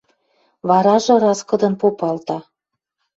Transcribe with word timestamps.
Варажы 0.67 1.13
раскыдын 1.23 1.73
попалта: 1.81 2.37